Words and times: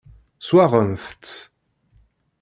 Swaɣent-tt. 0.47 1.31